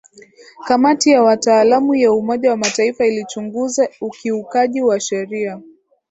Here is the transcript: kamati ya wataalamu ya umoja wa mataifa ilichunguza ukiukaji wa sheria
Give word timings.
kamati 0.67 1.09
ya 1.09 1.23
wataalamu 1.23 1.95
ya 1.95 2.11
umoja 2.13 2.49
wa 2.49 2.57
mataifa 2.57 3.05
ilichunguza 3.05 3.89
ukiukaji 4.01 4.81
wa 4.81 4.99
sheria 4.99 5.61